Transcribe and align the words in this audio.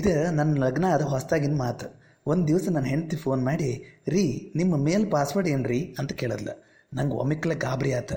ಇದು 0.00 0.30
ನನ್ನ 0.30 0.64
ಲಗ್ನ 0.64 0.84
ಅದು 0.86 1.06
ಹೊಸ್ದಾಗಿನ 1.06 1.56
ಮಾತು 1.56 2.00
ಒಂದು 2.26 2.48
ದಿವಸ 2.48 2.68
ನನ್ನ 2.70 2.86
ಹೆಂಡತಿ 2.86 3.16
ಫೋನ್ 3.16 3.44
ಮಾಡಿ, 3.44 4.00
ರೀ, 4.08 4.52
ನಿಮ್ಮ 4.56 4.76
ಮೇಲ್ 4.76 5.10
ಪಾಸ್ವರ್ಡ್ 5.10 5.48
ಏನು 5.48 5.94
ಅಂತ 5.98 6.12
ಕೇಳಿದ್ಲ. 6.12 6.48
ನಂಗೆ 6.94 7.14
ಒಮ್ಮಿಕ್ಲೆ 7.14 7.54
ಗಾಬರಿ 7.54 7.92
ಆತ. 7.92 8.12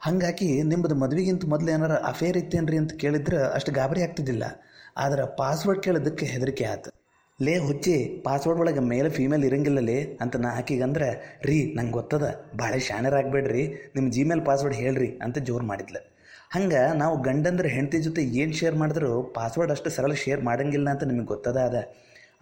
ಹಂಗಾಗಿ 0.00 0.62
ನಿಮ್ಮದು 0.62 0.94
ಮದುವೆಗಿಂತ 0.94 1.44
ಮೊದಲು 1.44 1.70
ಏನಾರ 1.70 1.92
ಅಫೇರ್ 1.92 2.36
ಇತ್ತೇನ್ರಿ 2.36 2.76
ಅಂತ 2.76 2.92
ಕೇಳಿದ್ರೆ 2.92 3.36
ಅಷ್ಟು 3.36 3.72
ಗಾಬರಿ 3.72 4.02
ಆಗ್ತಿದ್ದಿಲ್ಲ. 4.02 4.44
ಆದ್ರೆ 4.96 5.36
ಪಾಸ್ವರ್ಡ್ 5.36 5.82
ಕೇಳೋದಕ್ಕೆ 5.82 6.26
ಹೆದರಿಕೆ 6.26 6.64
ಆತು. 6.64 6.90
ಲೇ 7.42 7.58
ಹುಚ್ಚಿ 7.58 8.22
ಪಾಸ್ವರ್ಡ್ 8.24 8.60
ಒಳಗೆ 8.60 8.80
ಮೇಲೆ 8.80 9.08
ಫೀಮೇಲ್ 9.08 9.44
ಇರಂಗಿಲ್ಲ 9.44 9.78
ಲೇ 9.78 10.18
ಅಂತ 10.20 10.36
ನಾ 10.36 10.48
ಹಾಕಿಗಂದ್ರೆ, 10.48 11.40
ರೀ, 11.44 11.74
ನಂಗೆ 11.74 11.92
ಗೊತ್ತದ 11.92 12.44
ಭಾಳ 12.58 12.78
ಶಾನರಾಗಬೇಡ್ರಿ 12.78 13.68
ನಿಮ್ಮ 13.68 14.12
ಜಿಮೇಲ್ 14.12 14.46
ಪಾಸ್ವರ್ಡ್ 14.46 14.76
ಹೇಳ್ರಿ 14.76 15.18
ಅಂತ 15.22 15.38
ಜೋರು 15.38 15.66
ಮಾಡಿದ್ಲು. 15.66 16.15
ಹಂಗೆ 16.50 16.98
ನಾವು 16.98 17.22
ಗಂಡಂದ್ರೆ 17.22 17.68
ಹೆಂಡತಿ 17.68 17.98
ಜೊತೆ 17.98 18.22
ಏನು 18.22 18.52
ಶೇರ್ 18.52 18.74
ಮಾಡಿದ್ರು 18.74 19.22
ಪಾಸ್ವರ್ಡ್ 19.22 19.72
ಅಷ್ಟು 19.72 19.90
ಸರಳ 19.90 20.12
ಶೇರ್ 20.12 20.40
ಮಾಡಂಗಿಲ್ಲ 20.40 20.90
ಅಂತ 20.90 21.04
ನಿಮಗೆ 21.04 21.26
ಗೊತ್ತದ 21.26 21.56
ಅದ. 21.56 21.74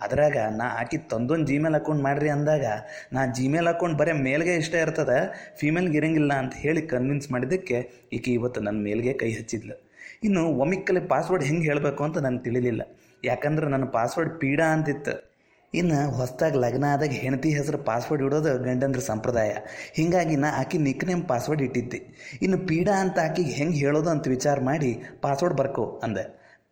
ಅದರಾಗ 0.01 0.37
ನಾ 0.57 0.65
ಆಕಿ 0.65 0.99
ತಂದೊಂದು 0.99 1.47
ಜಿಮೇಲ್ 1.47 1.75
ಅಕೌಂಟ್ 1.75 2.03
ಮಾಡ್ರಿ 2.03 2.29
ಅಂದಾಗ 2.29 2.65
ನಾ 3.13 3.27
ಜಿಮೇಲ್ 3.27 3.67
ಅಕೌಂಟ್ 3.67 3.99
ಬರೀ 3.99 4.13
ಮೇಲ್ಗೆ 4.13 4.55
ಇಷ್ಟ 4.57 4.75
ಇರ್ತದ 4.75 5.13
ಫೀಮೇಲ್ಗೆ 5.61 5.97
ಇರಂಗಿಲ್ಲ 5.97 6.33
ಅಂತ 6.33 6.55
ಹೇಳಿ 6.57 6.83
ಕನ್ವಿನ್ಸ್ 6.83 7.31
ಮಾಡಿದ್ದಕ್ಕೆ 7.31 8.07
ಈಕೆ 8.13 8.31
ಇವತ್ತು 8.31 8.61
ನನ್ನ 8.61 8.83
ಮೇಲ್ಗೆ 8.83 9.13
ಕೈ 9.13 9.33
ಹಚ್ಚಿದ್ಲು. 9.33 9.77
ಇನ್ನು 10.23 10.43
ಒಮ್ಮಿಕ್ಕಲ್ಲಿ 10.49 11.01
ಪಾಸ್ವರ್ಡ್ 11.01 11.45
ಹೆಂಗೆ 11.45 11.67
ಹೇಳಬೇಕು 11.69 12.05
ಅಂತ 12.05 12.19
ನನಗೆ 12.19 12.43
ತಿಳಿಲಿಲ್ಲ. 12.43 12.83
ಯಾಕಂದ್ರೆ 13.25 13.69
ನನ್ನ 13.69 13.85
ಪಾಸ್ವರ್ಡ್ 13.85 14.41
ಪೀಡಾ 14.41 14.73
ಅಂತಿತ್ತು. 14.73 15.34
ಇನ್ನು 15.75 15.99
ಹೊಸದಾಗಿ 16.11 16.59
ಲಗ್ನ 16.59 16.85
ಆದಾಗ 16.93 17.15
ಹೆಂಡತಿ 17.23 17.51
ಹೆಸರು 17.55 17.79
ಪಾಸ್ವರ್ಡ್ 17.79 18.23
ಇಡೋದು 18.25 18.51
ಗಂಡಂದ್ರ 18.59 19.01
ಸಂಪ್ರದಾಯ. 19.01 19.51
ಹೀಗಾಗಿ 19.95 20.37
ನಾ 20.37 20.49
ಆಕಿ 20.61 20.79
ನಿಕ್ 20.79 21.05
ನೇಮ್ 21.05 21.25
ಪಾಸ್ವರ್ಡ್ 21.29 21.63
ಇಟ್ಟಿದ್ದೆ. 21.63 22.01
ಇನ್ನು 22.43 22.59
ಪೀಡಾ 22.69 22.95
ಅಂತ 23.01 23.19
ಆಕಿಗೆ 23.25 23.51
ಹೆಂಗೆ 23.51 23.79
ಹೇಳೋದು 23.79 24.11
ಅಂತ 24.11 24.29
ವಿಚಾರ 24.29 24.57
ಮಾಡಿ 24.61 24.91
ಪಾಸ್ವರ್ಡ್ 25.23 25.57
ಬರ್ಕೋ 25.57 25.87
ಅಂದೆ. 26.03 26.25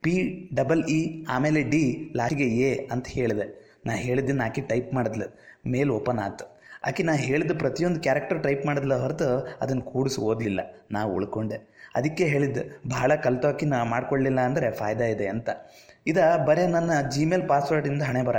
ಪಿ 0.02 0.15
ಡಬಲ್ 0.55 0.83
ಇ 0.91 1.01
ಆಮೇಲೆ 1.28 1.62
ಡಿ 1.62 1.84
ಲಾಸ್ಟಿಗೆ 2.16 2.48
ಎ 2.69 2.70
ಅಂತ 2.92 3.06
ಹೇಳಿದೆ. 3.09 3.47
ನಾ 3.87 3.92
ಹೇಳಿದ್ದನ್ನು 4.06 4.45
ಆಕಿ 4.45 4.62
ಟೈಪ್ 4.62 4.91
ಮಾಡಿದ್ಲು. 4.95 5.28
ಮೇಲ್ 5.66 5.91
ಓಪನ್ 5.91 6.19
ಆಯ್ತು 6.19 6.47
ಆಕೆ 6.89 7.03
ನಾ 7.03 7.12
ಹೇಳಿದ 7.12 7.53
ಪ್ರತಿಯೊಂದು 7.59 8.00
ಕ್ಯಾರೆಕ್ಟರ್ 8.00 8.42
ಟೈಪ್ 8.42 8.62
ಮಾಡಿದ್ಲ 8.66 8.94
ಹೊರತು 8.94 9.27
ಅದನ್ನು 9.61 9.83
ಕೂಡಿಸಿ 9.83 10.19
ಓದಲಿಲ್ಲ. 10.20 10.61
ನಾ 10.91 11.00
ಉಳ್ಕೊಂಡೆ. 11.16 11.59
ಅದಕ್ಕೆ 11.94 12.25
ಹೇಳಿದ್ದೆ, 12.25 12.62
ಭಾಳ 12.91 13.12
ಕಲ್ತೋಕಿ 13.14 13.66
ನಾ 13.66 13.78
ಮಾಡ್ಕೊಳ್ಳಿಲ್ಲ 13.84 14.41
ಅಂದರೆ 14.41 14.70
ಫಾಯ್ದಾ 14.70 15.05
ಇದೆ 15.05 15.27
ಅಂತ. 15.27 15.50
ಇದ 16.11 16.19
ಬರೇ 16.48 16.64
ನನ್ನ 16.75 16.92
ಜಿಮೇಲ್ 17.14 17.45
ಪಾಸ್ವರ್ಡಿಂದ 17.53 18.03
ಹಣೆ 18.11 18.22
ಬರ. 18.28 18.39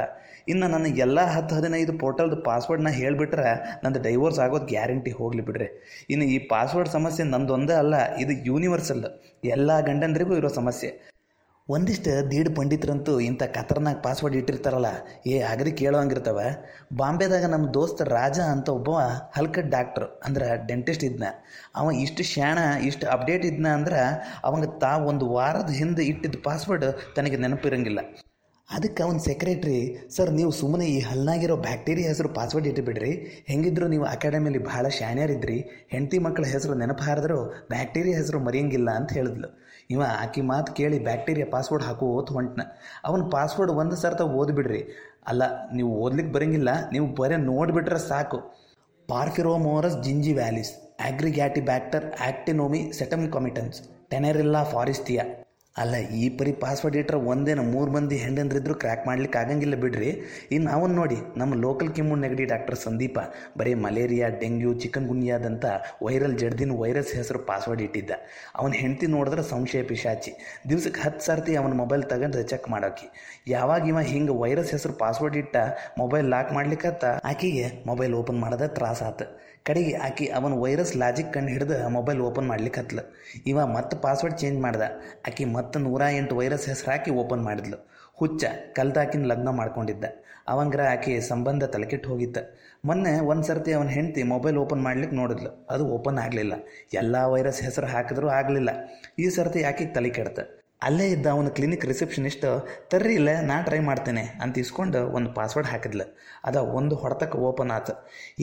ಇನ್ನು 0.51 0.65
ನನ್ನ 0.73 0.87
ಎಲ್ಲ 1.05 1.19
ಹತ್ತು 1.33 1.53
ಹದಿನೈದು 1.57 1.93
ಪೋರ್ಟಲ್ದು 2.01 2.37
ಪಾಸ್ವರ್ಡ್ನ 2.47 2.89
ಹೇಳಿಬಿಟ್ರೆ 2.99 3.51
ನಂದು 3.83 3.99
ಡೈವೋರ್ಸ್ 4.07 4.39
ಆಗೋದು 4.45 4.65
ಗ್ಯಾರಂಟಿ 4.73 5.11
ಹೋಗಲಿ 5.19 5.43
ಬಿಡ್ರಿ. 5.47 5.69
ಇನ್ನು 6.13 6.25
ಈ 6.35 6.37
ಪಾಸ್ವರ್ಡ್ 6.53 6.91
ಸಮಸ್ಯೆ 6.97 7.25
ನಂದೊಂದೇ 7.33 7.75
ಅಲ್ಲ, 7.83 7.95
ಇದು 8.23 8.33
ಯೂನಿವರ್ಸಲ್ 8.49 9.05
ಎಲ್ಲ 9.55 9.71
ಗಂಡಂದ್ರಿಗೂ 9.89 10.35
ಇರೋ 10.41 10.51
ಸಮಸ್ಯೆ. 10.59 10.89
ಒಂದಿಷ್ಟು 11.69 12.13
ದೀಡ್ 12.31 12.49
ಪಂಡಿತರಂತೂ 12.55 13.11
ಇಂಥ 13.25 13.43
ಖತರ್ನಾಕ್ 13.57 14.01
ಪಾಸ್ವರ್ಡ್ 14.05 14.35
ಇಟ್ಟಿರ್ತಾರಲ್ಲ, 14.39 14.89
ಏ 15.33 15.35
ಅಗದಿ 15.51 15.71
ಕೇಳೋಂಗಿರ್ತವ 15.81 16.39
ಬಾಂಬೆದಾಗ 17.01 17.45
ನಮ್ಮ 17.53 17.67
ದೋಸ್ತ 17.77 18.07
ರಾಜ 18.17 18.39
ಅಂತ 18.53 18.67
ಒಬ್ಬ 18.79 18.97
ಹಲ್ಕ 19.37 19.63
ಡಾಕ್ಟ್ರು 19.75 20.07
ಅಂದ್ರೆ 20.27 20.47
ಡೆಂಟಿಸ್ಟ್ 20.69 21.05
ಇದ್ನ. 21.09 21.23
ಅವ 21.79 21.93
ಇಷ್ಟು 22.05 22.25
ಶಾಣ 22.33 22.57
ಇಷ್ಟು 22.89 23.07
ಅಪ್ಡೇಟ್ 23.15 23.45
ಇದ್ನ 23.51 23.67
ಅಂದ್ರೆ 23.77 24.01
ಅವಂಗೆ 24.49 24.69
ತಾ 24.83 24.91
ಒಂದು 25.11 25.27
ವಾರದ 25.37 25.71
ಹಿಂದೆ 25.81 26.05
ಇಟ್ಟಿದ್ದ 26.11 26.43
ಪಾಸ್ವರ್ಡ್ 26.49 26.87
ತನಗೆ 27.17 27.39
ನೆನಪಿರಂಗಿಲ್ಲ. 27.45 28.03
ಅದಕ್ಕೆ 28.69 29.01
ಅವನ 29.05 29.17
ಸೆಕ್ರೆಟ್ರಿ 29.25 29.79
ಸರ್, 30.15 30.31
ನೀವು 30.37 30.51
ಸುಮ್ಮನೆ 30.59 30.85
ಈ 30.93 30.99
ಹಲ್ನಾಗಿರೋ 30.99 31.55
ಬ್ಯಾಕ್ಟೀರಿಯಾ 31.65 32.07
ಹೆಸರು 32.11 32.29
ಪಾಸ್ವರ್ಡ್ 32.37 32.67
ಇಟ್ಟುಬಿಡ್ರಿ 32.67 33.11
ಹೆಂಗಿದ್ರು 33.49 33.87
ನೀವು 33.93 34.05
ಅಕಾಡೆಮಿಲಿ 34.13 34.61
ಭಾಳ 34.69 34.85
ಶಾಣ್ಯರಿದ್ರಿ. 34.99 35.57
ಹೆಂಡತಿ 35.93 36.17
ಮಕ್ಕಳ 36.25 36.45
ಹೆಸರು 36.53 36.75
ನೆನಪು 36.81 37.41
ಬ್ಯಾಕ್ಟೀರಿಯಾ 37.73 38.15
ಹೆಸರು 38.21 38.39
ಮರೆಯಂಗಿಲ್ಲ 38.47 38.89
ಅಂತ 38.99 39.11
ಹೇಳಿದ್ಲು. 39.17 39.49
ಇವ 39.93 40.01
ಆಕಿ 40.23 40.41
ಮಾತು 40.51 40.73
ಕೇಳಿ 40.73 40.99
ಬ್ಯಾಕ್ಟೀರಿಯಾ 41.07 41.47
ಪಾಸ್ವರ್ಡ್ 41.53 41.85
ಹಾಕೋತ್ 41.87 42.31
ಹೊಂಟ್ನ. 42.35 42.61
ಅವನ 43.07 43.23
ಪಾಸ್ವರ್ಡ್ 43.35 43.73
ಒಂದು 43.81 43.95
ಸರ್ತ 44.03 44.21
ಓದ್ಬಿಡ್ರಿ. 44.39 44.81
ಅಲ್ಲ, 45.31 45.43
ನೀವು 45.77 45.91
ಓದ್ಲಿಕ್ಕೆ 46.03 46.33
ಬರೋಂಗಿಲ್ಲ, 46.35 46.69
ನೀವು 46.93 47.07
ಬರೀ 47.19 47.37
ನೋಡಿಬಿಟ್ರೆ 47.51 47.99
ಸಾಕು. 48.11 48.39
ಪಾರ್ಫಿರೋಮೋರಸ್ 49.09 49.97
ಜಿಂಜಿ 50.07 50.33
ವ್ಯಾಲಿಸ್ 50.33 50.73
ಬ್ಯಾಕ್ಟರ್ 51.69 52.05
ಆಕ್ಟಿನೋಮಿ 52.27 52.81
ಸೆಟಮ್ 52.99 53.25
ಕಾಮಿಟನ್ಸ್ 53.33 53.79
ಟೆನೆರಿಲ್ಲಾ 54.11 54.63
ಫಾರಿಸ್ಟಿಯಾ 54.73 55.23
ಅಲ್ಲ, 55.81 55.95
ಈ 56.21 56.25
ಪರಿ 56.39 56.51
ಪಾಸ್ವರ್ಡ್ 56.63 56.97
ಇಟ್ಟರೆ 56.99 57.19
ಒಂದೇನ 57.31 57.61
ಮೂರು 57.71 57.89
ಮಂದಿ 57.93 58.17
ಹೆಂಡಂದ್ರಿದ್ರು 58.23 58.73
ಕ್ರ್ಯಾಕ್ 58.81 59.05
ಮಾಡ್ಲಿಕ್ಕೆ 59.07 59.37
ಆಗಂಗಿಲ್ಲ 59.39 59.75
ಬಿಡ್ರಿ. 59.83 60.09
ಇನ್ನು 60.55 60.69
ಅವನು 60.75 60.93
ನೋಡಿ, 60.99 61.17
ನಮ್ಮ 61.39 61.53
ಲೋಕಲ್ 61.63 61.89
ಕೆಮ್ಮು 61.97 62.15
ನೆಗಡಿ 62.23 62.45
ಡಾಕ್ಟರ್ 62.51 62.77
ಸಂದೀಪ 62.83 63.17
ಬರೀ 63.59 63.73
ಮಲೇರಿಯಾ, 63.85 64.27
ಡೆಂಗ್ಯೂ 64.41 64.73
ಚಿಕನ್ 64.83 65.07
ಗುನ್ಯಾದಂಥ 65.11 65.65
ವೈರಲ್ 66.07 66.35
ಜಡ್ದಿನ 66.41 66.77
ವೈರಸ್ 66.81 67.13
ಹೆಸರು 67.19 67.39
ಪಾಸ್ವರ್ಡ್ 67.49 67.83
ಇಟ್ಟಿದ್ದ. 67.87 68.11
ಅವನ 68.59 68.73
ಹೆಂಡತಿ 68.81 69.09
ನೋಡಿದ್ರೆ 69.15 69.45
ಸಂಶಯ 69.53 69.83
ಪಿಶಾಚಿ. 69.91 70.33
ದಿವ್ಸಕ್ಕೆ 70.71 71.01
ಹತ್ತು 71.05 71.25
ಸರ್ತಿ 71.29 71.55
ಅವನ 71.61 71.75
ಮೊಬೈಲ್ 71.83 72.03
ತಗೊಂಡ್ರೆ 72.13 72.43
ಚೆಕ್ 72.53 72.67
ಮಾಡೋಕೆ. 72.73 73.07
ಯಾವಾಗ 73.55 73.89
ಇವ 73.93 74.03
ಹಿಂಗೆ 74.13 74.35
ವೈರಸ್ 74.43 74.73
ಹೆಸರು 74.75 74.95
ಪಾಸ್ವರ್ಡ್ 75.03 75.39
ಇಟ್ಟ 75.43 75.55
ಮೊಬೈಲ್ 76.03 76.27
ಲಾಕ್ 76.35 76.51
ಮಾಡ್ಲಿಕ್ಕತ್ತ 76.59 77.05
ಆಕಿಗೆ 77.31 77.65
ಮೊಬೈಲ್ 77.91 78.15
ಓಪನ್ 78.21 78.41
ಮಾಡದ 78.45 78.67
ತ್ರಾಸ 78.77 79.01
ಆತು. 79.09 79.27
ಕಡೆಗೆ 79.67 79.91
ಆಕಿ 80.05 80.25
ಅವನ 80.37 80.53
ವೈರಸ್ 80.61 80.91
ಲಾಜಿಕ್ 81.01 81.29
ಕಂಡು 81.35 81.51
ಹಿಡ್ದು 81.55 81.75
ಮೊಬೈಲ್ 81.95 82.21
ಓಪನ್ 82.29 82.47
ಮಾಡ್ಲಿಕ್ಕೆ 82.49 82.79
ಹತ್ಲ 82.81 82.99
ಇವ 83.51 83.59
ಮತ್ತೆ 83.75 83.95
ಪಾಸ್ವರ್ಡ್ 84.05 84.35
ಚೇಂಜ್ 84.41 84.57
ಮಾಡ್ದ. 84.65 84.83
ಆಕೆ 85.27 85.45
ಮತ್ತೆ 85.53 85.62
ನೂರ 85.77 86.01
ಎಂಟು 86.11 86.35
ವೈರಸ್ 86.35 86.67
ಹೆಸರು 86.67 86.91
ಹಾಕಿ 86.91 87.11
ಓಪನ್ 87.11 87.43
ಮಾಡಿದ್ಲು. 87.43 87.89
ಹುಚ್ಚ, 88.13 88.45
ಕಲ್ದಾಕಿನ 88.75 89.25
ಲಗ್ನ 89.25 89.49
ಮಾಡ್ಕೊಂಡಿದ್ದ. 89.49 90.03
ಅವಂಗ್ರ 90.47 90.81
ಆಕೆ 90.91 91.21
ಸಂಬಂಧ 91.21 91.63
ತಲೆಕೆಟ್ಟು 91.63 92.09
ಹೋಗಿತ್ತ. 92.09 92.37
ಮೊನ್ನೆ 92.85 93.19
ಒಂದು 93.19 93.43
ಸರ್ತಿ 93.43 93.73
ಅವನ 93.73 93.87
ಹೆಂಡತಿ 93.87 94.23
ಮೊಬೈಲ್ 94.23 94.57
ಓಪನ್ 94.57 94.83
ಮಾಡ್ಲಿಕ್ಕೆ 94.83 95.15
ನೋಡಿದ್ಲು. 95.15 95.67
ಅದು 95.69 95.87
ಓಪನ್ 95.87 96.17
ಆಗಲಿಲ್ಲ. 96.17 96.53
ಎಲ್ಲ 96.93 97.25
ವೈರಸ್ 97.25 97.61
ಹೆಸರು 97.61 97.87
ಹಾಕಿದ್ರೂ 97.87 98.27
ಆಗಲಿಲ್ಲ. 98.27 98.69
ಈ 99.19 99.29
ಸರ್ತಿ 99.29 99.63
ಆಕೆಗೆ 99.63 99.93
ತಲೆ 99.93 100.09
ಕೆಡ್ತ. 100.09 100.39
ಅಲ್ಲೇ 100.87 101.05
ಇದ್ದ 101.15 101.27
ಅವನ 101.35 101.49
ಕ್ಲಿನಿಕ್ 101.57 101.85
ರಿಸೆಪ್ಷನಿಸ್ಟ್ 101.91 102.45
ತರ್ರಿ 102.91 103.13
ಇಲ್ಲ, 103.19 103.29
ನಾ 103.49 103.55
ಟ್ರೈ 103.67 103.79
ಮಾಡ್ತೇನೆ 103.89 104.23
ಅಂತ 104.43 104.61
ಇಸ್ಕೊಂಡು 104.63 105.01
ಒಂದು 105.17 105.29
ಪಾಸ್ವರ್ಡ್ 105.37 105.69
ಹಾಕಿದ್ಲು. 105.71 106.05
ಅದ 106.49 106.57
ಒಂದು 106.79 106.95
ಹೊಡೆತಕ್ಕೆ 107.01 107.37
ಓಪನ್ 107.49 107.71
ಆತು. 107.75 107.93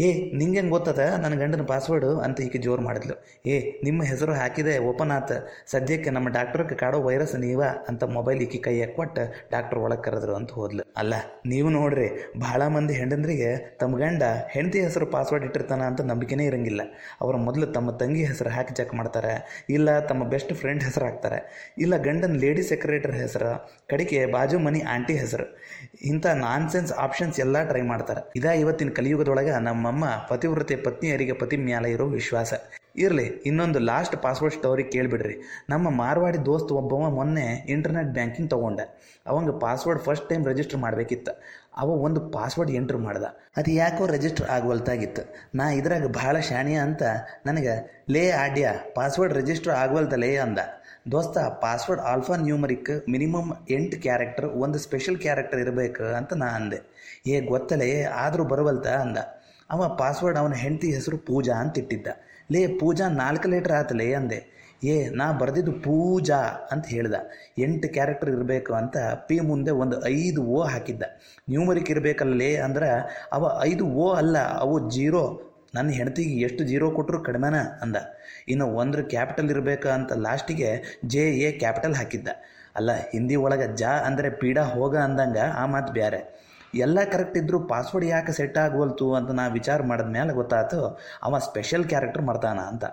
ಏ, 0.05 0.09
ನಿಂಗೆ 0.41 0.63
ಗೊತ್ತದ? 0.75 1.03
ನನ್ನ 1.23 1.35
ಗಂಡನ 1.43 1.65
ಪಾಸ್ವರ್ಡು 1.73 2.11
ಅಂತ 2.27 2.45
ಈಕೆ 2.47 2.61
ಜೋರು 2.67 2.83
ಮಾಡಿದ್ಲು. 2.89 3.17
ಏ, 3.53 3.57
ನಿಮ್ಮ 3.87 4.01
ಹೆಸರು 4.11 4.35
ಹಾಕಿದೆ 4.41 4.75
ಓಪನ್ 4.91 5.13
ಆತ. 5.19 5.33
ಸದ್ಯಕ್ಕೆ 5.73 6.13
ನಮ್ಮ 6.17 6.29
ಡಾಕ್ಟ್ರಕ್ಕೆ 6.37 6.77
ಕಾಡೋ 6.83 7.01
ವೈರಸ್ 7.09 7.35
ನೀವ 7.47 7.63
ಅಂತ 7.91 8.03
ಮೊಬೈಲ್ 8.17 8.41
ಈಕೆ 8.47 8.61
ಕೈಯಾಗ 8.67 8.93
ಕೊಟ್ಟು 8.99 9.25
ಡಾಕ್ಟರ್ 9.55 9.81
ಒಳಗೆ 9.85 10.03
ಕರೆದ್ರು 10.07 10.35
ಅಂತ 10.41 10.51
ಹೋದ್ಲು. 10.61 10.85
ಅಲ್ಲ, 11.03 11.15
ನೀವು 11.53 11.69
ನೋಡ್ರಿ, 11.79 12.09
ಭಾಳ 12.47 12.63
ಮಂದಿ 12.77 12.95
ಹೆಂಡಂದ್ರಿಗೆ 13.01 13.51
ತಮ್ಮ 13.81 13.99
ಗಂಡ 14.03 14.23
ಹೆಂಡತಿ 14.55 14.81
ಹೆಸರು 14.87 15.07
ಪಾಸ್ವರ್ಡ್ 15.17 15.45
ಇಟ್ಟಿರ್ತಾನ 15.49 15.83
ಅಂತ 15.91 16.01
ನಂಬಿಕೆನೇ 16.11 16.47
ಇರಂಗಿಲ್ಲ. 16.51 16.83
ಅವರು 17.23 17.39
ಮೊದಲು 17.47 17.69
ತಮ್ಮ 17.77 17.91
ತಂಗಿ 18.03 18.25
ಹೆಸರು 18.31 18.53
ಹಾಕಿ 18.57 18.75
ಚೆಕ್ 18.81 18.95
ಮಾಡ್ತಾರೆ, 19.01 19.35
ಇಲ್ಲ 19.77 19.99
ತಮ್ಮ 20.11 20.23
ಬೆಸ್ಟ್ 20.35 20.53
ಫ್ರೆಂಡ್ 20.63 20.83
ಹೆಸರು 20.89 21.07
ಹಾಕ್ತಾರೆ 21.09 21.39
ಇಲ್ಲ 21.85 21.95
ಗಂಡನ 22.09 22.30
ಲೇಡಿ 22.37 22.63
ಸೆಕ್ರೆಟರಿ 22.63 23.13
ಹೆಸರು 23.13 23.71
ಕಡೆಗೆ 23.91 24.27
ಬಾಜು 24.27 24.59
ಮನಿ 24.59 24.81
ಆಂಟಿ 24.81 25.15
ಹೆಸರು. 25.15 25.59
ಇಂಥ 26.03 26.27
ನಾನ್ಸೆನ್ಸ್ 26.27 26.93
ಆಪ್ಷನ್ಸ್ 26.93 27.41
ಎಲ್ಲ 27.41 27.69
ಟ್ರೈ 27.69 27.83
ಮಾಡ್ತಾರೆ. 27.83 28.33
ಇದಾ 28.37 28.53
ಇವತ್ತಿನ 28.53 28.89
ಕಲಿಯುಗದೊಳಗೆ 28.89 29.61
ನಮ್ಮಮ್ಮ 29.61 30.05
ಪತಿವ್ರತೆ 30.29 30.77
ಪತ್ನಿಯರಿಗೆ 30.77 31.33
ಪತಿ 31.33 31.57
ಮ್ಯಾಲ 31.57 31.87
ಇರೋ 31.87 32.07
ವಿಶ್ವಾಸ. 32.07 32.55
ಇರಲಿ, 33.01 33.23
ಇನ್ನೊಂದು 33.23 33.79
ಲಾಸ್ಟ್ 33.79 34.17
ಪಾಸ್ವರ್ಡ್ 34.17 34.57
ಸ್ಟೋರಿ 34.57 34.85
ಕೇಳಿಬಿಡ್ರಿ. 34.85 35.67
ನಮ್ಮ 35.69 35.91
ಮಾರ್ವಾಡಿ 35.91 36.47
ದೋಸ್ತ್ 36.47 36.73
ಒಬ್ಬವ 36.73 36.99
ಮೊನ್ನೆ 36.99 37.67
ಇಂಟರ್ನೆಟ್ 37.69 38.09
ಬ್ಯಾಂಕಿಂಗ್ 38.09 38.51
ತೊಗೊಂಡೆ. 38.51 39.17
ಅವಂಗೆ 39.27 39.61
ಪಾಸ್ವರ್ಡ್ 39.61 40.03
ಫಸ್ಟ್ 40.03 40.29
ಟೈಮ್ 40.29 40.47
ರಿಜಿಸ್ಟರ್ 40.47 40.81
ಮಾಡಬೇಕಿತ್ತು. 40.81 41.43
ಅವ 41.77 41.89
ಒಂದು 41.89 42.21
ಪಾಸ್ವರ್ಡ್ 42.21 42.73
ಎಂಟ್ರ್ 42.73 42.99
ಮಾಡ್ದ. 42.99 43.23
ಅದು 43.57 43.71
ಯಾಕೋ 43.71 44.07
ರಿಜಿಸ್ಟರ್ 44.07 44.51
ಆಗವಲ್ತಾಗಿತ್ತು 44.51 45.35
ನಾ 45.55 45.71
ಇದ್ರಾಗ 45.71 46.07
ಭಾಳ 46.07 46.41
ಶಾಣಿಯ 46.41 46.77
ಅಂತ 46.77 47.03
ನನಗೆ, 47.47 48.05
ಲೇ 48.11 48.31
ಆಡ್ಯ 48.31 48.73
ಪಾಸ್ವರ್ಡ್ 48.95 49.35
ರಿಜಿಸ್ಟರ್ 49.35 49.73
ಆಗವಲ್ತಲೇ 49.73 50.37
ಅಂದ. 50.37 50.59
ದೋಸ್ತ 51.13 51.39
ಪಾಸ್ವರ್ಡ್ 51.39 52.03
ಆಲ್ಫಾ 52.03 52.37
ನ್ಯೂಮರಿಕ್ 52.37 53.11
ಮಿನಿಮಮ್ 53.11 53.53
ಎಂಟು 53.71 54.03
ಕ್ಯಾರೆಕ್ಟರ್ 54.03 54.47
ಒಂದು 54.47 54.79
ಸ್ಪೆಷಲ್ 54.79 55.19
ಕ್ಯಾರೆಕ್ಟರ್ 55.19 55.61
ಇರಬೇಕು 55.61 56.15
ಅಂತ 56.15 56.33
ನಾ 56.33 56.47
ಅಂದೆ. 56.47 57.01
ಏ, 57.27 57.41
ಗೊತ್ತಲೇ, 57.41 58.03
ಆದರೂ 58.03 58.45
ಬರವಲ್ತ 58.45 58.87
ಅಂದ. 58.87 59.19
ಅವ 59.71 59.89
ಪಾಸ್ವರ್ಡ್ 59.89 60.39
ಅವನ 60.39 60.53
ಹೆಂಡತಿ 60.53 60.95
ಹೆಸರು 60.95 61.19
ಪೂಜಾ 61.19 61.55
ಅಂತ 61.55 61.79
ಇಟ್ಟಿದ್ದ. 61.79 62.09
ಲೇ 62.53 62.67
ಪೂಜಾ 62.67 63.09
ನಾಲ್ಕು 63.09 63.49
ಲೀಟ್ರ್ 63.49 63.73
ಆತಲೇ 63.73 64.13
ಅಂದೆ. 64.15 64.61
ಏ, 64.85 65.09
ನಾ 65.09 65.33
ಬರೆದಿದ್ದು 65.33 65.73
ಪೂಜಾ 65.73 66.39
ಅಂತ 66.71 66.87
ಹೇಳ್ದ. 66.87 67.15
ಎಂಟು 67.59 67.89
ಕ್ಯಾರೆಕ್ಟರ್ 67.93 68.31
ಇರಬೇಕು 68.31 68.75
ಅಂತ 68.75 68.97
ಪಿ 69.29 69.41
ಮುಂದೆ 69.41 69.71
ಒಂದು 69.71 70.07
ಐದು 70.07 70.45
ಓ 70.45 70.63
ಹಾಕಿದ್ದ. 70.63 71.03
ನ್ಯೂಮರಿಕ್ 71.49 71.91
ಇರಬೇಕಲ್ಲೇ 71.91 72.57
ಅಂದ್ರೆ 72.57 72.89
ಅವ 73.33 73.61
ಐದು 73.65 73.87
ಓ 73.87 74.13
ಅಲ್ಲ, 74.13 74.39
ಅವು 74.39 74.91
ಜೀರೋ. 74.91 75.43
ನನ್ನ 75.75 75.91
ಹೆಂಡತಿಗೆ 75.91 76.41
ಎಷ್ಟು 76.41 76.65
ಜೀರೋ 76.65 76.91
ಕೊಟ್ಟರು 76.91 77.23
ಕಡಿಮೆನ 77.23 77.55
ಅಂದ. 77.83 77.97
ಇನ್ನು 78.49 78.67
ಒಂದ್ರ 78.67 79.03
ಕ್ಯಾಪಿಟಲ್ 79.03 79.51
ಇರಬೇಕು 79.51 79.89
ಅಂತ 79.89 80.13
ಲಾಸ್ಟಿಗೆ 80.13 81.01
ಜೆ 81.07 81.31
ಎ 81.39 81.53
ಕ್ಯಾಪಿಟಲ್ 81.53 81.95
ಹಾಕಿದ್ದ. 81.95 82.29
ಅಲ್ಲ, 82.77 82.91
ಹಿಂದಿ 83.13 83.37
ಒಳಗೆ 83.37 83.77
ಜಾ 83.77 83.89
ಅಂದರೆ 83.89 84.31
ಪೀಡಾ 84.31 84.63
ಹೋಗ 84.63 84.97
ಅಂದಂಗ 84.97 85.37
ಆ 85.55 85.67
ಮಾತು 85.67 85.93
ಬ್ಯಾರೆ. 85.93 86.50
ಎಲ್ಲ 86.75 87.05
ಕರೆಕ್ಟ್ 87.05 87.39
ಇದ್ದರೂ 87.39 87.61
ಪಾಸ್ವರ್ಡ್ 87.61 88.09
ಯಾಕೆ 88.09 88.33
ಸೆಟ್ 88.33 88.59
ಆಗವಲ್ತು 88.59 89.15
ಅಂತ 89.15 89.31
ನಾ 89.31 89.47
ವಿಚಾರ 89.47 89.83
ಮಾಡಿದ 89.83 90.07
ಮೇಲೆ 90.07 90.33
ಗೊತ್ತಾಯ್ತು 90.33 91.01
ಅವ 91.23 91.39
ಸ್ಪೆಷಲ್ 91.39 91.85
ಕ್ಯಾರೆಕ್ಟರ್ 91.85 92.23
ಮರ್ತಾನ 92.23 92.59
ಅಂತ. 92.59 92.85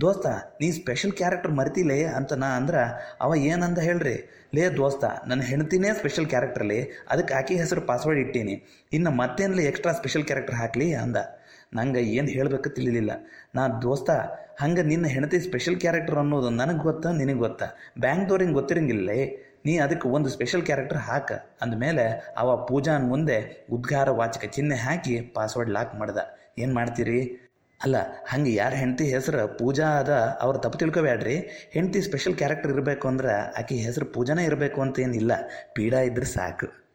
ದೋಸ್ತ, 0.00 0.26
ನೀ 0.60 0.70
ಸ್ಪೆಷಲ್ 0.70 1.12
ಕ್ಯಾರೆಕ್ಟರ್ 1.12 1.52
ಮರಿತಿಲೇ 1.52 2.04
ಅಂತ 2.04 2.32
ನಾ 2.32 2.46
ಅಂದ್ರೆ, 2.46 3.14
ಅವ 3.20 3.34
ಏನಂದ 3.34 3.78
ಹೇಳ್ರಿ? 3.78 4.48
ಲೇ 4.54 4.68
ದೋಸ್ತ 4.68 5.04
ನನ್ನ 5.26 5.42
ಹೆಂಡ್ತಿನೇ 5.42 5.88
ಸ್ಪೆಷಲ್ 5.92 6.26
ಕ್ಯಾರೆಕ್ಟರ್ಲಿ 6.26 7.04
ಅದಕ್ಕೆ 7.10 7.34
ಆಕೆ 7.34 7.54
ಹೆಸರು 7.54 7.80
ಪಾಸ್ವರ್ಡ್ 7.80 8.20
ಇಟ್ಟೀನಿ. 8.20 8.86
ಇನ್ನು 8.92 9.10
ಮತ್ತೇನಲ್ಲಿ 9.10 9.64
ಎಕ್ಸ್ಟ್ರಾ 9.64 9.92
ಸ್ಪೆಷಲ್ 9.92 10.24
ಕ್ಯಾರೆಕ್ಟರ್ 10.24 10.56
ಹಾಕ್ಲಿ 10.56 10.94
ಅಂದ. 10.94 11.16
ನಂಗೆ 11.74 12.02
ಏನು 12.02 12.28
ಹೇಳಬೇಕು 12.28 12.68
ತಿಳಿಲಿಲ್ಲ. 12.68 13.10
ನಾ 13.54 13.68
ದೋಸ್ತ, 13.68 14.10
ಹಂಗೆ 14.60 14.82
ನಿನ್ನ 14.82 15.06
ಹೆಂಡತಿ 15.06 15.40
ಸ್ಪೆಷಲ್ 15.40 15.80
ಕ್ಯಾರೆಕ್ಟರ್ 15.80 16.16
ಅನ್ನೋದು 16.16 16.50
ನನಗೆ 16.50 16.78
ಗೊತ್ತಾ, 16.78 17.12
ನಿನಗೆ 17.12 17.38
ಗೊತ್ತಾ. 17.38 17.66
ಬ್ಯಾಂಕ್ದವ್ರಿಗೆ 18.00 18.52
ಗೊತ್ತಿರಂಗಿಲ್ಲ 18.52 19.10
ನೀ 19.66 19.78
ಅದಕ್ಕೆ 19.78 20.08
ಒಂದು 20.08 20.28
ಸ್ಪೆಷಲ್ 20.28 20.62
ಕ್ಯಾರೆಕ್ಟರ್ 20.62 20.98
ಹಾಕ. 20.98 21.32
ಅಂದಮೇಲೆ 21.62 22.34
ಅವ 22.36 22.66
ಪೂಜಾನ್ 22.66 23.08
ಮುಂದೆ 23.08 23.66
ಉದ್ಗಾರ 23.72 24.10
ವಾಚಕ 24.10 24.44
ಚಿಹ್ನೆ 24.44 24.76
ಹಾಕಿ 24.76 25.20
ಪಾಸ್ವರ್ಡ್ 25.20 25.70
ಲಾಕ್ 25.70 25.94
ಮಾಡ್ದ. 25.94 26.18
ಏನು 26.58 26.74
ಮಾಡ್ತೀರಿ? 26.74 27.46
ಅಲ್ಲ, 27.82 27.96
ಹಂಗೆ 28.28 28.54
ಯಾರ 28.54 28.74
ಹೆಂಡತಿ 28.74 29.04
ಹೆಸರು 29.04 29.58
ಪೂಜಾ 29.58 29.86
ಅದ 29.86 30.38
ಅವ್ರು 30.40 30.58
ತಪ್ಪು 30.58 30.78
ತಿಳ್ಕೊಬೇಡ್ರಿ 30.78 31.68
ಹೆಂಡತಿ 31.72 32.00
ಸ್ಪೆಷಲ್ 32.00 32.34
ಕ್ಯಾರೆಕ್ಟರ್ 32.34 32.72
ಇರಬೇಕು 32.72 33.08
ಅಂದ್ರೆ 33.08 33.32
ಆಕೆ 33.58 33.74
ಹೆಸರು 33.74 34.06
ಪೂಜಾನೇ 34.06 34.44
ಇರಬೇಕು 34.44 34.80
ಅಂತ 34.80 34.98
ಏನಿಲ್ಲ. 34.98 35.32
ಪೀಡಾ 35.74 36.00
ಇದ್ರೆ 36.00 36.24
ಸಾಕು. 36.24 36.85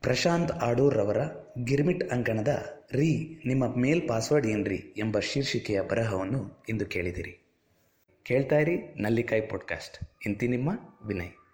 ಪ್ರಶಾಂತ್ 0.00 0.52
ಆಡೂರ್ರವರ 0.52 1.18
ಗಿರ್ಮಿಟ್ 1.64 2.04
ಅಂಕಣದ 2.04 2.48
ರೀ, 2.92 3.42
ನಿಮ್ಮ 3.46 3.76
ಮೇಲ್ 3.76 4.08
ಪಾಸ್ವರ್ಡ್ 4.08 4.46
ಏನ್ರಿ 4.46 4.94
ಎಂಬ 4.98 5.18
ಶೀರ್ಷಿಕೆಯ 5.18 5.80
ಬರಹವನ್ನು 5.80 6.64
ಇಂದು 6.68 6.86
ಕೇಳಿದಿರಿ. 6.86 7.58
ಕೇಳ್ತಾ 8.22 8.58
ಇರಿ 8.58 9.02
ನಲ್ಲಿಕಾಯಿ 9.02 9.42
ಪಾಡ್ಕಾಸ್ಟ್. 9.42 9.98
ಇಂತಿ 10.26 10.48
ನಿಮ್ಮ 10.48 10.70
ವಿನಯ್. 11.06 11.39